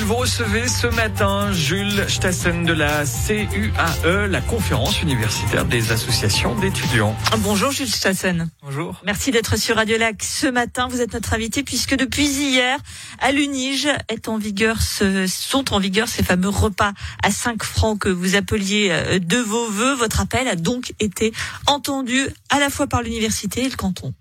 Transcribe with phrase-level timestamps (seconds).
[0.00, 7.14] vous recevez ce matin Jules Stassen de la CUAE, la conférence universitaire des associations d'étudiants.
[7.40, 8.50] Bonjour Jules Stassen.
[8.62, 9.00] Bonjour.
[9.04, 10.88] Merci d'être sur Radio Lac ce matin.
[10.88, 12.78] Vous êtes notre invité puisque depuis hier,
[13.20, 17.98] à l'UNIGE, est en vigueur ce, sont en vigueur ces fameux repas à 5 francs
[17.98, 19.94] que vous appeliez euh, de vos voeux.
[19.94, 21.32] Votre appel a donc été
[21.66, 22.18] entendu
[22.48, 24.14] à la fois par l'université et le canton.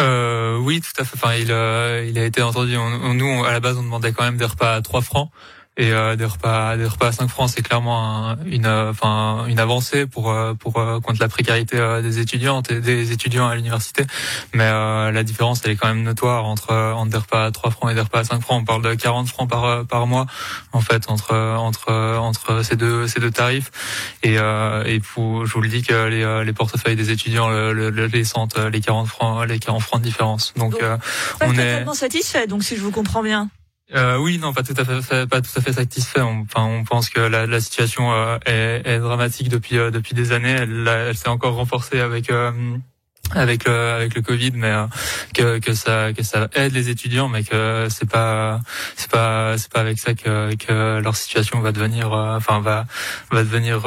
[0.00, 1.16] Euh, oui, tout à fait.
[1.16, 2.76] Enfin, il, a, il a été entendu.
[2.76, 5.30] nous, à la base, on demandait quand même des repas à 3 francs
[5.78, 10.06] et euh, des repas des repas à 5 francs c'est clairement une enfin une avancée
[10.06, 14.04] pour euh, pour euh, contre la précarité des étudiantes et des étudiants à l'université.
[14.52, 17.90] Mais la différence elle est quand même notoire entre entre des repas à 3 francs
[17.90, 18.60] et des repas à 5 francs.
[18.60, 20.26] On parle de 40 francs par par mois
[20.72, 23.70] en fait entre entre entre ces deux ces deux tarifs.
[24.22, 28.06] Et et pour, je vous le dis que les les portefeuilles des étudiants le, le,
[28.06, 30.52] les sentent les 40 francs les 40 francs de différence.
[30.56, 30.82] Donc, donc
[31.40, 33.48] on est satisfait donc si je vous comprends bien
[33.94, 36.20] euh, oui, non, pas tout à fait, pas tout à fait satisfait.
[36.20, 40.14] On, enfin, on pense que la, la situation euh, est, est, dramatique depuis euh, depuis
[40.14, 40.52] des années.
[40.52, 42.52] Elle, elle s'est encore renforcée avec euh,
[43.32, 44.72] avec le avec le Covid, mais
[45.34, 48.60] que que ça que ça aide les étudiants, mais que c'est pas
[48.96, 52.86] c'est pas c'est pas avec ça que que leur situation va devenir enfin va
[53.30, 53.82] va devenir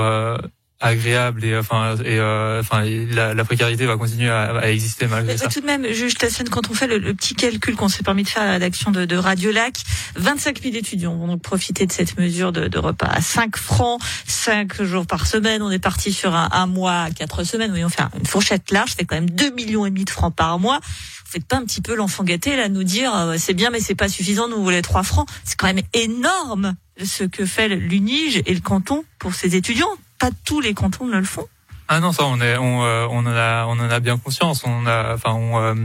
[0.86, 5.34] agréable et enfin et euh, enfin la, la, précarité va continuer à, à exister malgré
[5.34, 5.48] mais, ça.
[5.48, 8.30] Tout de même, juge Tassen, quand on fait le, petit calcul qu'on s'est permis de
[8.30, 9.76] faire à la rédaction de, de Radio Lac,
[10.16, 14.02] 25 000 étudiants vont donc profiter de cette mesure de, de repas à 5 francs,
[14.28, 15.62] 5 jours par semaine.
[15.62, 17.72] On est parti sur un, un mois, 4 semaines.
[17.74, 20.36] Oui, on fait une fourchette large, fait quand même 2 millions et demi de francs
[20.36, 20.80] par mois.
[20.84, 23.80] Vous faites pas un petit peu l'enfant gâté là, nous dire euh, c'est bien mais
[23.80, 25.28] c'est pas suffisant, nous voulons 3 francs.
[25.44, 30.30] C'est quand même énorme ce que fait l'UNIGE et le canton pour ces étudiants pas
[30.46, 31.48] tous les cantons ne le font.
[31.88, 34.64] Ah non, ça on est, on, euh, on en a, on en a bien conscience.
[34.66, 35.76] On a, enfin, on, euh,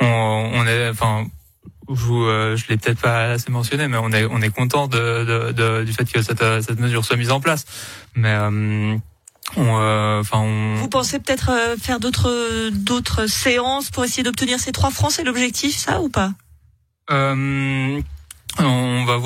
[0.00, 1.26] on, on est, enfin,
[1.92, 5.24] je, euh, je l'ai peut-être pas assez mentionné, mais on est, on est content de,
[5.24, 7.66] de, de, du fait que cette, cette mesure soit mise en place.
[8.14, 9.00] Mais on,
[9.56, 10.76] enfin, on...
[10.76, 15.76] Vous pensez peut-être faire d'autres, d'autres séances pour essayer d'obtenir ces trois francs, c'est l'objectif,
[15.76, 16.32] ça ou pas?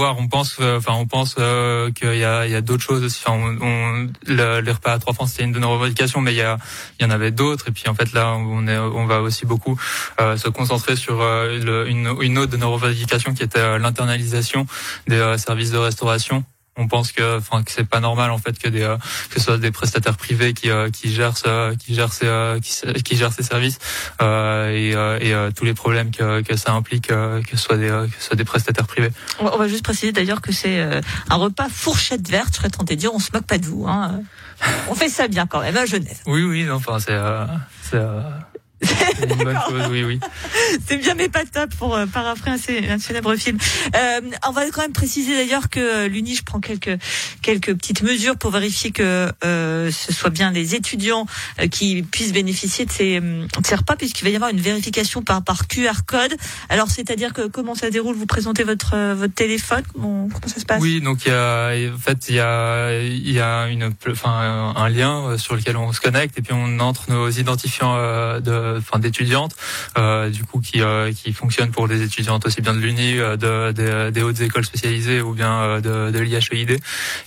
[0.00, 3.02] On pense, euh, enfin, on pense euh, qu'il y a, il y a d'autres choses
[3.04, 3.22] aussi.
[3.26, 6.42] Enfin, on, les repas à trois francs, c'était une de nos revendications, mais il y,
[6.42, 6.58] a,
[6.98, 7.68] il y en avait d'autres.
[7.68, 9.78] Et puis en fait là, on, est, on va aussi beaucoup
[10.20, 14.66] euh, se concentrer sur une, une autre de nos revendications qui était l'internalisation
[15.06, 16.44] des services de restauration
[16.76, 18.96] on pense que enfin que c'est pas normal en fait que des euh,
[19.28, 22.60] que ce soit des prestataires privés qui euh, qui gèrent ce, qui gèrent ces euh,
[22.60, 23.78] qui, qui, gèrent ces services
[24.20, 28.26] et, et tous les problèmes que, que ça implique que ce soit des que ce
[28.28, 29.10] soit des prestataires privés.
[29.40, 30.80] On va juste préciser d'ailleurs que c'est
[31.28, 33.86] un repas fourchette verte, je serais tenté de dire on se moque pas de vous
[33.86, 34.22] hein.
[34.88, 36.18] On fait ça bien quand même à Genève.
[36.26, 37.12] Oui oui, enfin c'est
[38.82, 40.20] c'est oui, oui.
[40.86, 43.58] C'est bien, mais pas top pour euh, paraphraser un, un célèbre film.
[43.96, 46.98] Euh, on va quand même préciser d'ailleurs que euh, l'UNIGE prend quelques
[47.42, 51.26] quelques petites mesures pour vérifier que euh, ce soit bien les étudiants
[51.60, 55.22] euh, qui puissent bénéficier de ces, de ces repas, puisqu'il va y avoir une vérification
[55.22, 56.34] par par QR code.
[56.68, 58.16] Alors, c'est-à-dire que comment ça déroule?
[58.16, 59.82] Vous présentez votre votre téléphone?
[59.92, 60.82] Comment, comment ça se passe?
[60.82, 64.74] Oui, donc il y a en fait il y a il y a une enfin
[64.76, 67.96] un lien sur lequel on se connecte et puis on entre nos identifiants
[68.40, 69.54] de enfin d'étudiantes,
[69.98, 73.36] euh, du coup qui euh, qui fonctionnent pour des étudiantes aussi bien de l'Uni, euh,
[73.36, 76.78] de, des hautes écoles spécialisées ou bien de, de l'IHEID,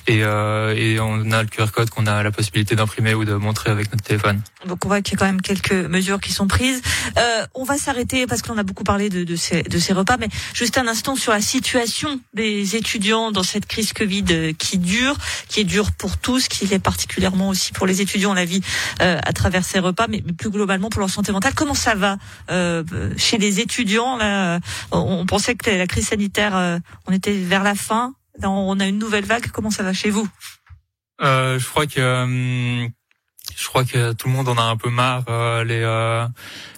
[0.07, 3.71] et, et on a le QR code qu'on a la possibilité d'imprimer ou de montrer
[3.71, 4.41] avec notre téléphone.
[4.65, 6.81] Donc on voit qu'il y a quand même quelques mesures qui sont prises.
[7.17, 10.77] Euh, on va s'arrêter parce qu'on a beaucoup parlé de, de, ces, repas, mais juste
[10.77, 15.15] un instant sur la situation des étudiants dans cette crise Covid qui dure,
[15.47, 18.61] qui est dure pour tous, qui est particulièrement aussi pour les étudiants la vie
[19.01, 22.17] euh, à travers ces repas, mais, plus globalement pour leur santé Comment ça va
[22.51, 22.83] euh,
[23.17, 24.59] chez les étudiants là
[24.91, 28.13] on, pensait que la crise sanitaire, euh, on était vers la fin.
[28.43, 29.47] on a une nouvelle vague.
[29.51, 30.27] Comment ça va chez vous?
[31.21, 32.89] Euh, Je crois que hum,
[33.57, 35.25] je crois que tout le monde en a un peu marre.
[35.63, 35.83] les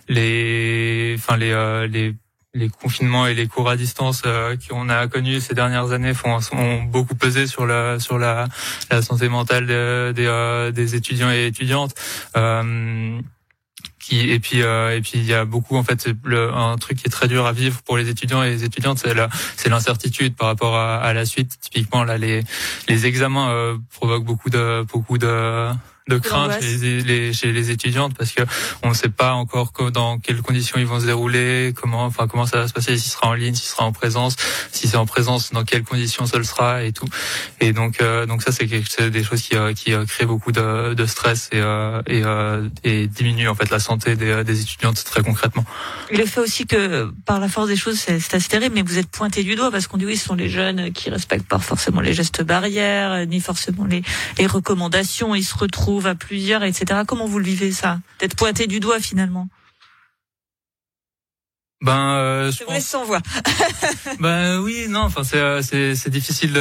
[0.09, 2.15] les enfin les les
[2.53, 4.23] les confinements et les cours à distance
[4.67, 8.47] qu'on a connus ces dernières années font ont beaucoup pesé sur la sur la,
[9.01, 9.67] santé mentale
[10.13, 11.93] des, des étudiants et étudiantes.
[12.35, 13.19] Euh,
[14.11, 16.07] et puis euh, et puis il y a beaucoup en fait
[16.53, 19.03] un truc qui est très dur à vivre pour les étudiants et les étudiantes
[19.55, 21.57] c'est l'incertitude par rapport à, la suite.
[21.59, 22.43] Typiquement là les
[22.87, 25.69] les examens euh, provoquent beaucoup de beaucoup de
[26.07, 28.43] de crainte chez les, les, chez les étudiantes parce que
[28.83, 32.45] on ne sait pas encore dans quelles conditions ils vont se dérouler, comment, enfin comment
[32.45, 34.35] ça va se passer, si ce sera en ligne, si ce sera en présence,
[34.71, 37.07] si c'est en présence, dans quelles conditions ça le sera et tout.
[37.59, 41.05] Et donc euh, donc ça c'est des choses qui, euh, qui créent beaucoup de, de
[41.05, 41.61] stress et
[42.07, 42.23] et,
[42.83, 45.65] et diminuent en fait la santé des, des étudiantes très concrètement.
[46.11, 49.09] Le fait aussi que par la force des choses c'est assez terrible, mais vous êtes
[49.09, 52.01] pointé du doigt parce qu'on dit oui ce sont les jeunes qui respectent pas forcément
[52.01, 54.03] les gestes barrières ni forcément les
[54.37, 57.01] les recommandations, ils se retrouvent à plusieurs, etc.
[57.07, 57.99] Comment vous le vivez ça?
[58.19, 59.47] D'être pointé du doigt finalement?
[61.81, 62.83] Ben, euh, je, je pense...
[62.83, 63.21] sans voix.
[64.19, 66.53] ben oui, non, enfin c'est euh, c'est c'est difficile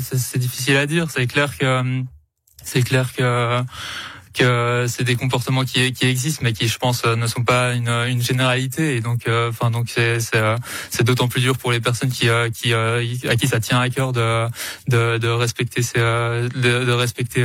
[0.00, 1.10] c'est difficile à dire.
[1.10, 2.02] C'est clair que
[2.64, 3.62] c'est clair que
[4.34, 7.88] que c'est des comportements qui, qui existent, mais qui, je pense, ne sont pas une,
[7.88, 8.96] une généralité.
[8.96, 12.74] Et donc, euh, enfin, donc c'est c'est d'autant plus dur pour les personnes qui qui
[12.74, 14.48] à qui ça tient à cœur de
[14.88, 16.48] de, de respecter ces de,
[16.84, 17.44] de respecter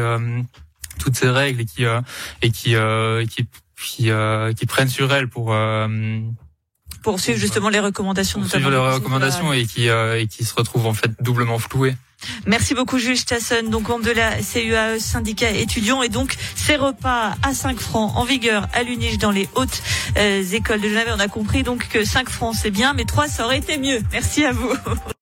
[0.99, 2.01] toutes ces règles et qui euh,
[2.41, 3.47] et qui euh, qui
[3.81, 5.55] qui, euh, qui prennent sur elles pour
[7.01, 10.87] pour suivre justement les recommandations pour suivre les recommandations et qui et qui se retrouvent
[10.87, 11.95] en fait doublement flouées.
[12.45, 17.35] Merci beaucoup Jules Stasson, donc membre de la CUAE syndicat étudiant et donc ces repas
[17.43, 19.83] à 5 francs en vigueur à l'Unige dans les hautes
[20.15, 21.11] écoles de Genève.
[21.13, 23.99] On a compris donc que 5 francs c'est bien mais 3 ça aurait été mieux.
[24.13, 24.71] Merci à vous.